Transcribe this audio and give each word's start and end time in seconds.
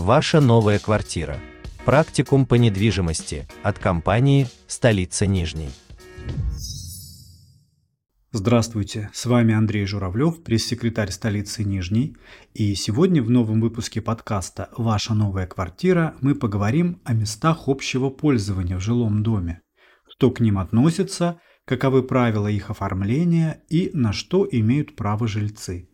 Ваша 0.00 0.40
новая 0.40 0.78
квартира. 0.78 1.38
Практикум 1.84 2.46
по 2.46 2.54
недвижимости 2.54 3.46
от 3.62 3.78
компании 3.78 4.46
«Столица 4.66 5.26
Нижней». 5.26 5.68
Здравствуйте, 8.32 9.10
с 9.12 9.26
вами 9.26 9.52
Андрей 9.52 9.84
Журавлев, 9.84 10.42
пресс-секретарь 10.42 11.10
столицы 11.10 11.64
Нижней. 11.64 12.16
И 12.54 12.74
сегодня 12.76 13.22
в 13.22 13.28
новом 13.28 13.60
выпуске 13.60 14.00
подкаста 14.00 14.70
«Ваша 14.74 15.12
новая 15.12 15.46
квартира» 15.46 16.14
мы 16.22 16.34
поговорим 16.34 17.02
о 17.04 17.12
местах 17.12 17.68
общего 17.68 18.08
пользования 18.08 18.78
в 18.78 18.80
жилом 18.80 19.22
доме, 19.22 19.60
что 20.08 20.30
к 20.30 20.40
ним 20.40 20.56
относится, 20.56 21.42
каковы 21.66 22.02
правила 22.02 22.48
их 22.48 22.70
оформления 22.70 23.62
и 23.68 23.90
на 23.92 24.14
что 24.14 24.48
имеют 24.50 24.96
право 24.96 25.28
жильцы. 25.28 25.90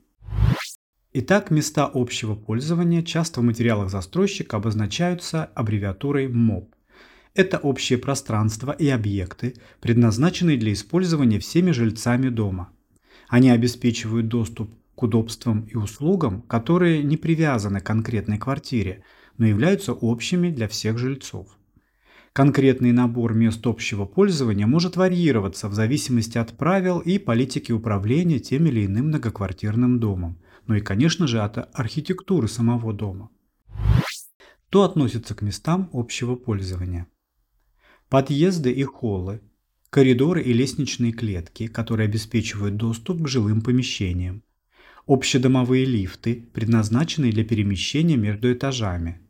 Итак, 1.19 1.51
места 1.51 1.87
общего 1.87 2.35
пользования 2.35 3.03
часто 3.03 3.41
в 3.41 3.43
материалах 3.43 3.89
застройщика 3.89 4.59
обозначаются 4.59 5.45
аббревиатурой 5.55 6.29
МОП. 6.29 6.75
Это 7.35 7.57
общее 7.57 7.97
пространство 7.97 8.73
и 8.73 8.87
объекты, 8.89 9.55
предназначенные 9.81 10.59
для 10.59 10.75
использования 10.75 11.39
всеми 11.39 11.71
жильцами 11.71 12.29
дома. 12.29 12.69
Они 13.31 13.49
обеспечивают 13.49 14.29
доступ 14.29 14.71
к 14.95 15.03
удобствам 15.05 15.63
и 15.63 15.77
услугам, 15.77 16.43
которые 16.43 17.03
не 17.03 17.17
привязаны 17.17 17.81
к 17.81 17.87
конкретной 17.87 18.37
квартире, 18.37 19.03
но 19.39 19.47
являются 19.47 19.95
общими 19.95 20.51
для 20.51 20.69
всех 20.69 20.99
жильцов. 20.99 21.49
Конкретный 22.35 22.93
набор 22.93 23.33
мест 23.33 23.67
общего 23.67 24.05
пользования 24.05 24.67
может 24.67 24.97
варьироваться 24.97 25.71
в 25.71 25.73
зависимости 25.73 26.37
от 26.37 26.59
правил 26.59 26.99
и 26.99 27.17
политики 27.17 27.73
управления 27.73 28.39
тем 28.39 28.67
или 28.67 28.85
иным 28.85 29.07
многоквартирным 29.07 29.99
домом, 29.99 30.37
ну 30.67 30.75
и, 30.75 30.81
конечно 30.81 31.27
же, 31.27 31.41
от 31.41 31.59
архитектуры 31.79 32.49
самого 32.49 32.93
дома. 32.93 33.31
То 34.69 34.83
относится 34.83 35.35
к 35.35 35.43
местам 35.43 35.89
общего 35.93 36.35
пользования. 36.35 37.07
Подъезды 38.09 38.73
и 38.73 38.83
холлы, 38.83 39.41
коридоры 39.91 40.43
и 40.43 40.53
лестничные 40.53 41.13
клетки, 41.13 41.67
которые 41.69 42.07
обеспечивают 42.07 42.77
доступ 42.77 43.23
к 43.23 43.29
жилым 43.29 43.63
помещениям, 43.63 44.43
общедомовые 45.07 45.85
лифты, 45.85 46.49
предназначенные 46.53 47.33
для 47.33 47.45
перемещения 47.45 48.17
между 48.17 48.53
этажами, 48.53 49.21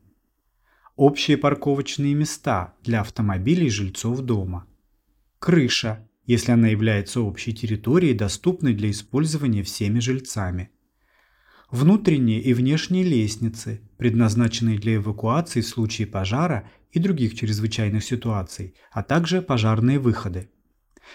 общие 0.96 1.36
парковочные 1.36 2.14
места 2.14 2.74
для 2.82 3.02
автомобилей 3.02 3.68
жильцов 3.68 4.20
дома, 4.20 4.66
крыша, 5.38 6.08
если 6.24 6.52
она 6.52 6.68
является 6.68 7.20
общей 7.20 7.54
территорией, 7.54 8.14
доступной 8.14 8.74
для 8.74 8.90
использования 8.90 9.62
всеми 9.62 10.00
жильцами– 10.00 10.70
внутренние 11.70 12.40
и 12.40 12.54
внешние 12.54 13.04
лестницы, 13.04 13.80
предназначенные 13.96 14.78
для 14.78 14.96
эвакуации 14.96 15.60
в 15.60 15.66
случае 15.66 16.06
пожара 16.06 16.68
и 16.92 16.98
других 16.98 17.34
чрезвычайных 17.34 18.04
ситуаций, 18.04 18.74
а 18.92 19.02
также 19.02 19.42
пожарные 19.42 19.98
выходы. 19.98 20.48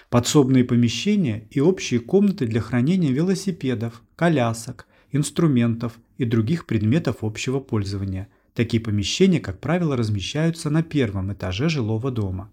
Подсобные 0.10 0.64
помещения 0.64 1.48
и 1.52 1.60
общие 1.60 2.00
комнаты 2.00 2.46
для 2.48 2.62
хранения 2.62 3.12
велосипедов, 3.12 4.02
колясок, 4.16 4.88
инструментов 5.12 6.00
и 6.18 6.26
других 6.26 6.66
предметов 6.66 7.18
общего 7.22 7.60
пользования. 7.60 8.30
Такие 8.54 8.82
помещения, 8.82 9.40
как 9.40 9.60
правило, 9.60 9.96
размещаются 9.98 10.70
на 10.70 10.84
первом 10.84 11.34
этаже 11.34 11.70
жилого 11.70 12.12
дома. 12.12 12.52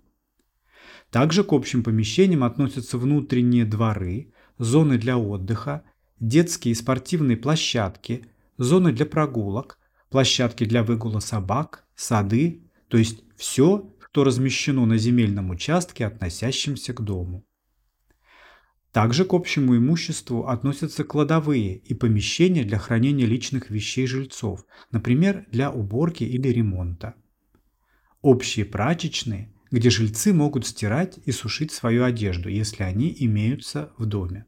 Также 1.10 1.42
к 1.42 1.52
общим 1.52 1.82
помещениям 1.82 2.44
относятся 2.44 2.98
внутренние 2.98 3.64
дворы, 3.64 4.32
зоны 4.58 4.98
для 4.98 5.16
отдыха, 5.16 5.82
детские 6.20 6.72
и 6.72 6.74
спортивные 6.74 7.36
площадки, 7.36 8.26
зоны 8.56 8.92
для 8.92 9.06
прогулок, 9.06 9.78
площадки 10.10 10.64
для 10.64 10.82
выгула 10.82 11.20
собак, 11.20 11.86
сады, 11.94 12.62
то 12.88 12.98
есть 12.98 13.22
все, 13.36 13.94
что 14.10 14.24
размещено 14.24 14.84
на 14.86 14.98
земельном 14.98 15.50
участке, 15.50 16.06
относящемся 16.06 16.92
к 16.92 17.00
дому. 17.02 17.44
Также 18.90 19.24
к 19.24 19.32
общему 19.32 19.76
имуществу 19.76 20.48
относятся 20.48 21.04
кладовые 21.04 21.76
и 21.76 21.94
помещения 21.94 22.64
для 22.64 22.78
хранения 22.78 23.26
личных 23.26 23.70
вещей 23.70 24.08
жильцов, 24.08 24.64
например, 24.90 25.46
для 25.52 25.70
уборки 25.70 26.24
или 26.24 26.48
ремонта. 26.48 27.14
Общие 28.22 28.64
прачечные, 28.64 29.54
где 29.70 29.90
жильцы 29.90 30.32
могут 30.32 30.66
стирать 30.66 31.20
и 31.24 31.30
сушить 31.30 31.70
свою 31.70 32.02
одежду, 32.02 32.48
если 32.48 32.82
они 32.82 33.14
имеются 33.20 33.92
в 33.98 34.06
доме. 34.06 34.47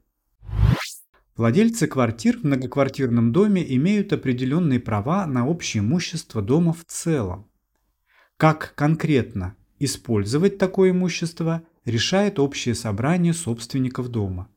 Владельцы 1.41 1.87
квартир 1.87 2.37
в 2.37 2.43
многоквартирном 2.43 3.31
доме 3.31 3.65
имеют 3.75 4.13
определенные 4.13 4.79
права 4.79 5.25
на 5.25 5.47
общее 5.47 5.81
имущество 5.81 6.39
дома 6.39 6.71
в 6.71 6.85
целом. 6.85 7.49
Как 8.37 8.75
конкретно 8.75 9.55
использовать 9.79 10.59
такое 10.59 10.91
имущество, 10.91 11.63
решает 11.83 12.37
общее 12.37 12.75
собрание 12.75 13.33
собственников 13.33 14.09
дома. 14.09 14.49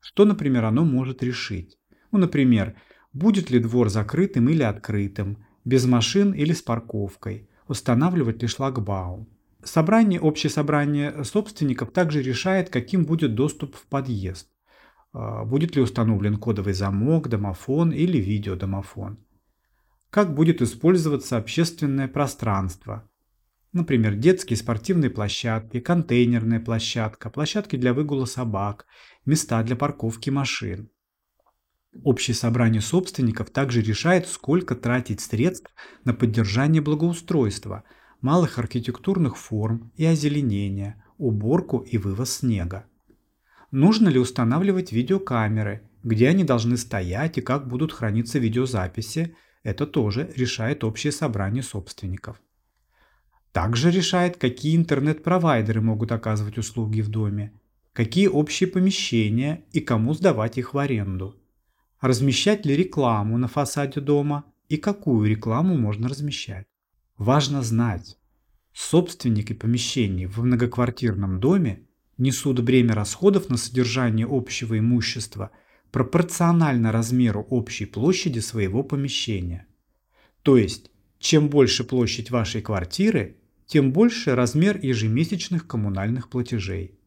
Что, 0.00 0.24
например, 0.24 0.64
оно 0.64 0.86
может 0.86 1.22
решить? 1.22 1.76
Ну, 2.10 2.18
например, 2.18 2.74
будет 3.12 3.50
ли 3.50 3.58
двор 3.58 3.90
закрытым 3.90 4.48
или 4.48 4.62
открытым, 4.62 5.44
без 5.66 5.84
машин 5.84 6.32
или 6.32 6.54
с 6.54 6.62
парковкой, 6.62 7.50
устанавливать 7.68 8.40
ли 8.40 8.48
шлагбаум. 8.48 9.28
Собрание, 9.62 10.18
общее 10.18 10.48
собрание 10.48 11.22
собственников 11.22 11.92
также 11.92 12.22
решает, 12.22 12.70
каким 12.70 13.04
будет 13.04 13.34
доступ 13.34 13.76
в 13.76 13.84
подъезд. 13.88 14.49
А, 15.12 15.44
будет 15.44 15.74
ли 15.74 15.82
установлен 15.82 16.36
кодовый 16.36 16.72
замок, 16.72 17.28
домофон 17.28 17.90
или 17.92 18.18
видеодомофон. 18.18 19.18
Как 20.10 20.34
будет 20.34 20.62
использоваться 20.62 21.36
общественное 21.36 22.08
пространство. 22.08 23.08
Например, 23.72 24.14
детские 24.14 24.56
спортивные 24.56 25.10
площадки, 25.10 25.78
контейнерная 25.78 26.58
площадка, 26.58 27.30
площадки 27.30 27.76
для 27.76 27.94
выгула 27.94 28.24
собак, 28.24 28.86
места 29.24 29.62
для 29.62 29.76
парковки 29.76 30.30
машин. 30.30 30.90
Общее 32.04 32.34
собрание 32.34 32.80
собственников 32.80 33.50
также 33.50 33.82
решает, 33.82 34.26
сколько 34.28 34.74
тратить 34.74 35.20
средств 35.20 35.72
на 36.04 36.14
поддержание 36.14 36.82
благоустройства, 36.82 37.84
малых 38.20 38.58
архитектурных 38.58 39.36
форм 39.36 39.92
и 39.96 40.04
озеленения, 40.04 41.04
уборку 41.18 41.78
и 41.78 41.98
вывоз 41.98 42.38
снега. 42.38 42.89
Нужно 43.70 44.08
ли 44.08 44.18
устанавливать 44.18 44.92
видеокамеры, 44.92 45.88
где 46.02 46.28
они 46.28 46.44
должны 46.44 46.76
стоять 46.76 47.38
и 47.38 47.40
как 47.40 47.68
будут 47.68 47.92
храниться 47.92 48.38
видеозаписи, 48.38 49.36
это 49.62 49.86
тоже 49.86 50.32
решает 50.36 50.82
общее 50.82 51.12
собрание 51.12 51.62
собственников. 51.62 52.40
Также 53.52 53.90
решает, 53.90 54.36
какие 54.36 54.76
интернет-провайдеры 54.76 55.80
могут 55.80 56.12
оказывать 56.12 56.58
услуги 56.58 57.00
в 57.00 57.08
доме, 57.08 57.52
какие 57.92 58.28
общие 58.28 58.68
помещения 58.68 59.64
и 59.72 59.80
кому 59.80 60.14
сдавать 60.14 60.56
их 60.58 60.74
в 60.74 60.78
аренду, 60.78 61.36
размещать 62.00 62.64
ли 62.64 62.76
рекламу 62.76 63.38
на 63.38 63.48
фасаде 63.48 64.00
дома 64.00 64.44
и 64.68 64.76
какую 64.76 65.28
рекламу 65.28 65.76
можно 65.76 66.08
размещать. 66.08 66.66
Важно 67.18 67.62
знать, 67.62 68.18
собственники 68.72 69.52
помещений 69.52 70.26
в 70.26 70.38
многоквартирном 70.38 71.40
доме 71.40 71.86
несут 72.20 72.60
бремя 72.60 72.94
расходов 72.94 73.48
на 73.48 73.56
содержание 73.56 74.26
общего 74.30 74.78
имущества 74.78 75.50
пропорционально 75.90 76.92
размеру 76.92 77.42
общей 77.50 77.86
площади 77.86 78.38
своего 78.38 78.84
помещения. 78.84 79.66
То 80.42 80.56
есть, 80.56 80.90
чем 81.18 81.48
больше 81.48 81.84
площадь 81.84 82.30
вашей 82.30 82.62
квартиры, 82.62 83.36
тем 83.66 83.92
больше 83.92 84.34
размер 84.34 84.78
ежемесячных 84.80 85.66
коммунальных 85.66 86.28
платежей. 86.28 86.98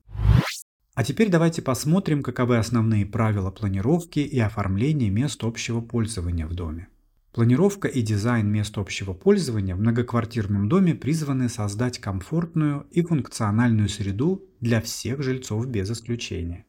А 0.96 1.04
теперь 1.04 1.30
давайте 1.30 1.62
посмотрим, 1.62 2.22
каковы 2.22 2.58
основные 2.58 3.06
правила 3.06 3.50
планировки 3.50 4.20
и 4.20 4.40
оформления 4.40 5.10
мест 5.10 5.44
общего 5.44 5.82
пользования 5.82 6.46
в 6.46 6.54
доме. 6.54 6.88
Планировка 7.34 7.88
и 7.88 8.04
дизайн 8.04 8.48
мест 8.48 8.78
общего 8.78 9.14
пользования 9.14 9.76
в 9.76 9.80
многоквартирном 9.80 10.70
доме 10.70 10.94
призваны 10.94 11.50
создать 11.50 11.98
комфортную 11.98 12.86
и 12.92 13.02
функциональную 13.02 13.90
среду 13.90 14.48
для 14.62 14.80
всех 14.82 15.24
жильцов 15.24 15.66
без 15.66 15.90
исключения. 15.90 16.68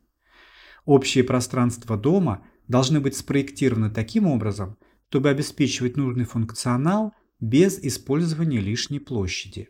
Общие 0.86 1.22
пространства 1.22 1.98
дома 1.98 2.46
должны 2.66 3.00
быть 3.00 3.14
спроектированы 3.14 3.90
таким 3.90 4.26
образом, 4.26 4.78
чтобы 5.10 5.28
обеспечивать 5.28 5.98
нужный 5.98 6.24
функционал 6.24 7.12
без 7.40 7.78
использования 7.78 8.58
лишней 8.58 9.00
площади. 9.00 9.68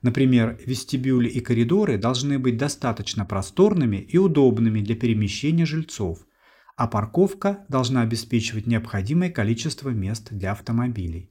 Например, 0.00 0.58
вестибюли 0.66 1.28
и 1.28 1.40
коридоры 1.40 1.98
должны 1.98 2.38
быть 2.38 2.56
достаточно 2.56 3.26
просторными 3.26 3.98
и 3.98 4.16
удобными 4.16 4.80
для 4.80 4.96
перемещения 4.96 5.66
жильцов– 5.66 6.26
а 6.76 6.86
парковка 6.88 7.64
должна 7.68 8.02
обеспечивать 8.02 8.66
необходимое 8.66 9.30
количество 9.30 9.90
мест 9.90 10.28
для 10.30 10.52
автомобилей. 10.52 11.30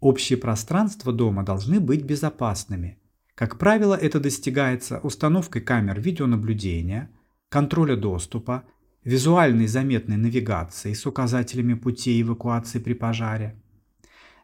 Общие 0.00 0.38
пространства 0.38 1.12
дома 1.12 1.42
должны 1.42 1.80
быть 1.80 2.04
безопасными. 2.04 2.98
Как 3.34 3.58
правило, 3.58 3.94
это 3.94 4.20
достигается 4.20 5.00
установкой 5.00 5.62
камер 5.62 6.00
видеонаблюдения, 6.00 7.10
контроля 7.48 7.96
доступа, 7.96 8.64
визуальной 9.04 9.66
заметной 9.66 10.16
навигации 10.16 10.92
с 10.92 11.04
указателями 11.06 11.74
путей 11.74 12.20
эвакуации 12.22 12.78
при 12.78 12.94
пожаре. 12.94 13.60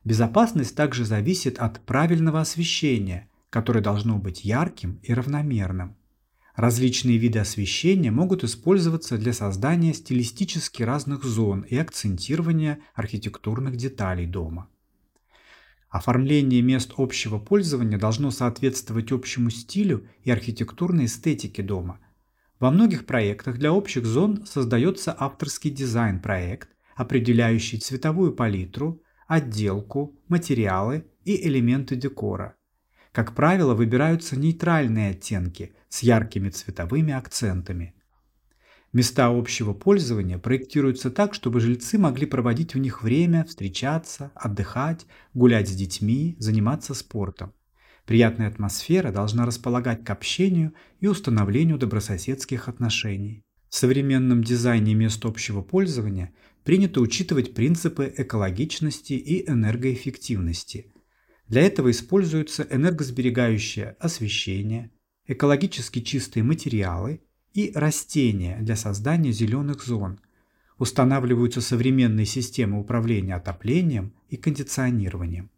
Безопасность 0.04 0.76
также 0.76 1.04
зависит 1.04 1.58
от 1.58 1.80
правильного 1.80 2.40
освещения, 2.40 3.28
которое 3.50 3.80
должно 3.80 4.18
быть 4.18 4.44
ярким 4.44 4.98
и 5.02 5.14
равномерным. 5.14 5.96
Различные 6.54 7.18
виды 7.18 7.40
освещения 7.40 8.12
могут 8.12 8.44
использоваться 8.44 9.18
для 9.18 9.32
создания 9.32 9.92
стилистически 9.92 10.84
разных 10.84 11.24
зон 11.24 11.62
и 11.62 11.76
акцентирования 11.76 12.78
архитектурных 12.94 13.76
деталей 13.76 14.26
дома. 14.26 14.68
Оформление 15.90 16.62
мест 16.62 16.92
общего 16.96 17.38
пользования 17.38 17.98
должно 17.98 18.30
соответствовать 18.30 19.10
общему 19.10 19.50
стилю 19.50 20.08
и 20.22 20.30
архитектурной 20.30 21.06
эстетике 21.06 21.62
дома. 21.62 21.98
Во 22.60 22.70
многих 22.70 23.04
проектах 23.04 23.58
для 23.58 23.72
общих 23.72 24.06
зон 24.06 24.46
создается 24.46 25.14
авторский 25.16 25.70
дизайн-проект, 25.70 26.68
определяющий 26.94 27.78
цветовую 27.78 28.32
палитру, 28.32 29.02
отделку, 29.26 30.16
материалы 30.28 31.04
и 31.24 31.48
элементы 31.48 31.96
декора. 31.96 32.56
Как 33.14 33.32
правило, 33.36 33.74
выбираются 33.74 34.36
нейтральные 34.36 35.10
оттенки 35.10 35.72
с 35.88 36.02
яркими 36.02 36.48
цветовыми 36.48 37.12
акцентами. 37.12 37.94
Места 38.92 39.26
общего 39.26 39.72
пользования 39.72 40.36
проектируются 40.36 41.12
так, 41.12 41.32
чтобы 41.32 41.60
жильцы 41.60 41.96
могли 41.96 42.26
проводить 42.26 42.74
в 42.74 42.78
них 42.78 43.04
время, 43.04 43.44
встречаться, 43.44 44.32
отдыхать, 44.34 45.06
гулять 45.32 45.68
с 45.68 45.74
детьми, 45.76 46.34
заниматься 46.40 46.92
спортом. 46.92 47.52
Приятная 48.04 48.48
атмосфера 48.48 49.12
должна 49.12 49.46
располагать 49.46 50.04
к 50.04 50.10
общению 50.10 50.74
и 50.98 51.06
установлению 51.06 51.78
добрососедских 51.78 52.68
отношений. 52.68 53.44
В 53.68 53.76
современном 53.76 54.42
дизайне 54.42 54.94
мест 54.94 55.24
общего 55.24 55.62
пользования 55.62 56.32
принято 56.64 57.00
учитывать 57.00 57.54
принципы 57.54 58.12
экологичности 58.16 59.12
и 59.12 59.48
энергоэффективности. 59.48 60.90
Для 61.54 61.62
этого 61.62 61.92
используются 61.92 62.66
энергосберегающее 62.68 63.94
освещение, 64.00 64.90
экологически 65.28 66.00
чистые 66.00 66.42
материалы– 66.42 67.20
и 67.54 67.70
растения 67.76 68.58
для 68.60 68.74
создания 68.74 69.30
зеленых 69.30 69.84
зон. 69.84 70.18
Устанавливаются 70.78 71.60
современные 71.60 72.26
системы 72.26 72.80
управления 72.80 73.36
отоплением 73.36 74.14
и 74.30 74.36
кондиционированием. 74.36 75.48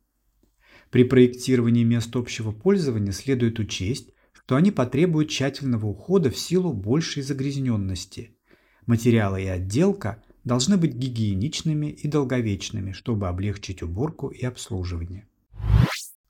При 0.91 1.05
проектировании 1.05 1.85
мест 1.85 2.15
общего 2.15 2.53
пользования 2.53 3.13
следует 3.13 3.59
учесть, 3.59 4.11
что 4.35 4.57
они 4.57 4.73
потребуют 4.73 5.31
тщательного 5.31 5.87
ухода 5.87 6.31
в 6.31 6.37
силу 6.37 6.75
большей 6.75 7.23
загрязненности. 7.23 8.37
Материалы 8.85 9.45
и 9.45 9.47
отделка 9.47 10.23
должны 10.45 10.77
быть 10.77 10.93
гигиеничными 10.93 11.87
и 11.87 12.07
долговечными, 12.07 12.93
чтобы 12.93 13.29
облегчить 13.29 13.83
уборку 13.83 14.29
и 14.29 14.45
обслуживание. 14.45 15.27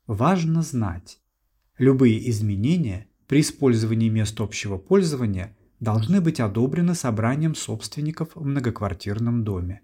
Важно 0.07 0.61
знать, 0.61 1.19
любые 1.77 2.29
изменения 2.29 3.07
при 3.27 3.41
использовании 3.41 4.07
мест 4.07 4.39
общего 4.39 4.77
пользования 4.77 5.57
должны 5.81 6.21
быть 6.21 6.39
одобрены 6.39 6.95
собранием 6.95 7.55
собственников 7.55 8.29
в 8.33 8.45
многоквартирном 8.45 9.43
доме. 9.43 9.81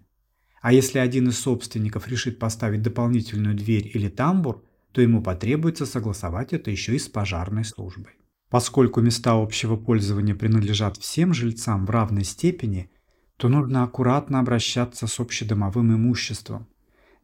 А 0.62 0.72
если 0.72 0.98
один 0.98 1.28
из 1.28 1.38
собственников 1.38 2.08
решит 2.08 2.38
поставить 2.38 2.80
дополнительную 2.80 3.54
дверь 3.54 3.90
или 3.92 4.08
тамбур, 4.08 4.64
то 4.92 5.02
ему 5.02 5.22
потребуется 5.22 5.84
согласовать 5.84 6.54
это 6.54 6.70
еще 6.70 6.96
и 6.96 6.98
с 6.98 7.06
пожарной 7.06 7.66
службой. 7.66 8.12
Поскольку 8.48 9.02
места 9.02 9.32
общего 9.32 9.76
пользования 9.76 10.34
принадлежат 10.34 10.96
всем 10.96 11.34
жильцам 11.34 11.84
в 11.84 11.90
равной 11.90 12.24
степени, 12.24 12.90
то 13.36 13.50
нужно 13.50 13.82
аккуратно 13.82 14.40
обращаться 14.40 15.06
с 15.06 15.20
общедомовым 15.20 15.94
имуществом, 15.94 16.66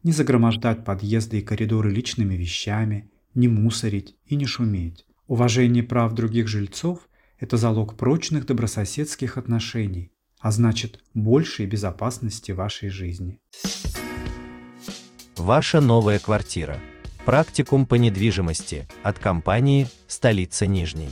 не 0.03 0.11
загромождать 0.11 0.83
подъезды 0.83 1.39
и 1.39 1.41
коридоры 1.41 1.91
личными 1.91 2.35
вещами, 2.35 3.11
не 3.33 3.47
мусорить 3.47 4.15
и 4.25 4.35
не 4.35 4.45
шуметь. 4.45 5.05
Уважение 5.27 5.83
прав 5.83 6.13
других 6.13 6.47
жильцов 6.47 7.07
это 7.39 7.57
залог 7.57 7.97
прочных 7.97 8.45
добрососедских 8.45 9.37
отношений, 9.37 10.11
а 10.39 10.51
значит 10.51 10.99
большей 11.13 11.65
безопасности 11.65 12.51
вашей 12.51 12.89
жизни. 12.89 13.39
Ваша 15.37 15.81
новая 15.81 16.19
квартира. 16.19 16.79
Практикум 17.25 17.85
по 17.85 17.95
недвижимости 17.95 18.87
от 19.03 19.19
компании 19.19 19.87
«Столица 20.07 20.67
Нижней». 20.67 21.09